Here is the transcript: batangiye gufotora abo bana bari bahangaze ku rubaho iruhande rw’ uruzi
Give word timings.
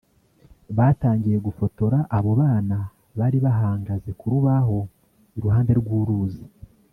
batangiye 0.77 1.37
gufotora 1.45 1.97
abo 2.17 2.31
bana 2.41 2.77
bari 3.19 3.37
bahangaze 3.45 4.09
ku 4.19 4.25
rubaho 4.33 4.77
iruhande 5.37 5.71
rw’ 5.79 5.89
uruzi 5.99 6.43